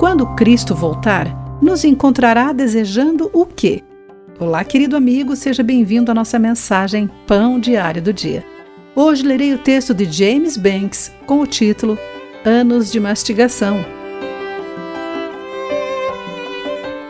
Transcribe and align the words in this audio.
Quando 0.00 0.34
Cristo 0.34 0.74
voltar, 0.74 1.28
nos 1.62 1.84
encontrará 1.84 2.52
desejando 2.52 3.30
o 3.32 3.46
quê? 3.46 3.84
Olá, 4.40 4.64
querido 4.64 4.96
amigo, 4.96 5.36
seja 5.36 5.62
bem-vindo 5.62 6.10
à 6.10 6.14
nossa 6.14 6.38
mensagem 6.38 7.08
Pão 7.26 7.60
Diário 7.60 8.02
do 8.02 8.12
Dia. 8.12 8.44
Hoje 8.96 9.22
lerei 9.22 9.54
o 9.54 9.58
texto 9.58 9.94
de 9.94 10.10
James 10.10 10.56
Banks 10.56 11.12
com 11.26 11.40
o 11.40 11.46
título 11.46 11.96
Anos 12.44 12.90
de 12.90 12.98
Mastigação. 12.98 13.84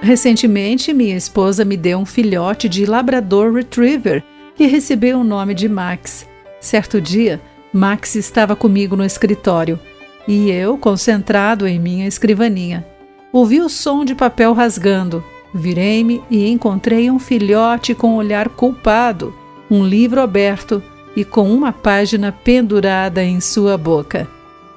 Recentemente, 0.00 0.94
minha 0.94 1.16
esposa 1.16 1.64
me 1.64 1.76
deu 1.76 1.98
um 1.98 2.06
filhote 2.06 2.68
de 2.68 2.86
Labrador 2.86 3.52
Retriever 3.52 4.24
que 4.54 4.66
recebeu 4.66 5.18
o 5.18 5.24
nome 5.24 5.52
de 5.52 5.68
Max. 5.68 6.26
Certo 6.60 6.98
dia, 6.98 7.42
Max 7.72 8.14
estava 8.14 8.56
comigo 8.56 8.96
no 8.96 9.04
escritório 9.04 9.78
e 10.26 10.50
eu, 10.50 10.76
concentrado 10.76 11.66
em 11.66 11.78
minha 11.78 12.06
escrivaninha, 12.06 12.86
ouvi 13.32 13.60
o 13.60 13.68
som 13.68 14.04
de 14.04 14.14
papel 14.14 14.52
rasgando 14.52 15.22
Virei-me 15.56 16.22
e 16.30 16.50
encontrei 16.50 17.10
um 17.10 17.18
filhote 17.18 17.94
com 17.94 18.10
um 18.10 18.16
olhar 18.16 18.48
culpado, 18.50 19.34
um 19.70 19.82
livro 19.82 20.20
aberto 20.20 20.82
e 21.16 21.24
com 21.24 21.50
uma 21.50 21.72
página 21.72 22.30
pendurada 22.30 23.24
em 23.24 23.40
sua 23.40 23.78
boca. 23.78 24.28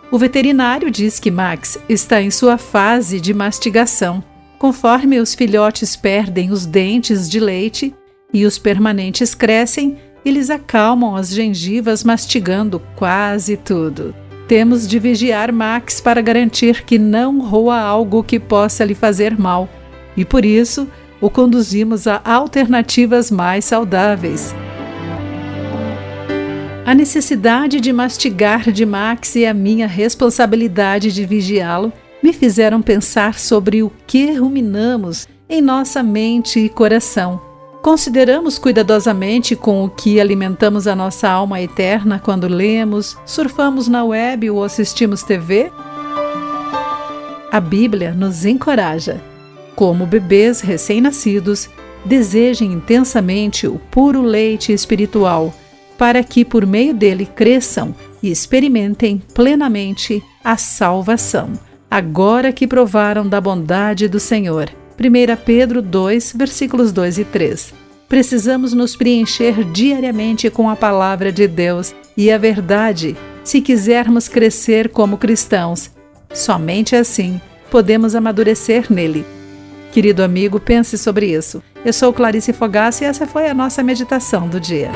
O 0.09 0.17
veterinário 0.17 0.89
diz 0.89 1.19
que 1.19 1.29
Max 1.29 1.77
está 1.89 2.21
em 2.21 2.31
sua 2.31 2.57
fase 2.57 3.19
de 3.19 3.33
mastigação. 3.33 4.23
Conforme 4.57 5.19
os 5.19 5.35
filhotes 5.35 5.97
perdem 5.97 6.49
os 6.49 6.65
dentes 6.65 7.29
de 7.29 7.41
leite 7.41 7.93
e 8.33 8.45
os 8.45 8.57
permanentes 8.57 9.35
crescem, 9.35 9.97
eles 10.23 10.49
acalmam 10.49 11.15
as 11.15 11.29
gengivas 11.29 12.05
mastigando 12.05 12.81
quase 12.95 13.57
tudo. 13.57 14.15
Temos 14.49 14.87
de 14.87 14.97
vigiar 14.97 15.53
Max 15.53 16.01
para 16.01 16.21
garantir 16.21 16.83
que 16.83 16.97
não 16.97 17.39
roa 17.39 17.77
algo 17.77 18.23
que 18.23 18.39
possa 18.39 18.83
lhe 18.83 18.95
fazer 18.95 19.37
mal 19.37 19.69
e 20.17 20.25
por 20.25 20.43
isso 20.43 20.89
o 21.21 21.29
conduzimos 21.29 22.07
a 22.07 22.19
alternativas 22.25 23.29
mais 23.29 23.65
saudáveis. 23.65 24.55
A 26.83 26.95
necessidade 26.95 27.79
de 27.79 27.93
mastigar 27.93 28.71
de 28.71 28.87
Max 28.87 29.35
e 29.35 29.45
a 29.45 29.53
minha 29.53 29.85
responsabilidade 29.85 31.11
de 31.11 31.27
vigiá-lo 31.27 31.93
me 32.23 32.33
fizeram 32.33 32.81
pensar 32.81 33.37
sobre 33.37 33.83
o 33.83 33.91
que 34.07 34.31
ruminamos 34.31 35.27
em 35.47 35.61
nossa 35.61 36.01
mente 36.01 36.59
e 36.59 36.69
coração. 36.69 37.48
Consideramos 37.81 38.59
cuidadosamente 38.59 39.55
com 39.55 39.83
o 39.83 39.89
que 39.89 40.19
alimentamos 40.19 40.85
a 40.85 40.95
nossa 40.95 41.29
alma 41.29 41.61
eterna 41.61 42.19
quando 42.19 42.47
lemos, 42.47 43.17
surfamos 43.25 43.87
na 43.87 44.03
web 44.03 44.49
ou 44.49 44.63
assistimos 44.63 45.23
TV? 45.23 45.71
A 47.51 47.59
Bíblia 47.59 48.13
nos 48.13 48.45
encoraja 48.45 49.21
como 49.79 50.05
bebês 50.05 50.59
recém-nascidos, 50.59 51.69
desejem 52.03 52.73
intensamente 52.73 53.65
o 53.65 53.79
puro 53.89 54.21
leite 54.21 54.73
espiritual, 54.73 55.53
para 55.97 56.21
que 56.21 56.43
por 56.43 56.65
meio 56.65 56.93
dele 56.93 57.25
cresçam 57.25 57.95
e 58.21 58.29
experimentem 58.29 59.21
plenamente 59.33 60.21
a 60.43 60.57
salvação, 60.57 61.53
agora 61.89 62.51
que 62.51 62.67
provaram 62.67 63.25
da 63.25 63.39
bondade 63.39 64.09
do 64.09 64.19
Senhor. 64.19 64.69
1 64.99 65.43
Pedro 65.45 65.81
2, 65.81 66.33
versículos 66.35 66.91
2 66.91 67.19
e 67.19 67.25
3. 67.25 67.73
Precisamos 68.07 68.73
nos 68.73 68.95
preencher 68.95 69.63
diariamente 69.63 70.49
com 70.49 70.69
a 70.69 70.75
palavra 70.75 71.31
de 71.31 71.47
Deus 71.47 71.95
e 72.17 72.31
a 72.31 72.37
verdade, 72.37 73.15
se 73.43 73.61
quisermos 73.61 74.27
crescer 74.27 74.89
como 74.89 75.17
cristãos. 75.17 75.91
Somente 76.33 76.95
assim 76.95 77.39
podemos 77.71 78.15
amadurecer 78.15 78.91
nele 78.91 79.25
Querido 79.91 80.23
amigo, 80.23 80.59
pense 80.59 80.97
sobre 80.97 81.25
isso. 81.27 81.63
Eu 81.83 81.91
sou 81.91 82.13
Clarice 82.13 82.53
Fogaça 82.53 83.03
e 83.03 83.07
essa 83.07 83.25
foi 83.25 83.49
a 83.49 83.53
nossa 83.53 83.81
meditação 83.81 84.47
do 84.47 84.59
dia. 84.59 84.91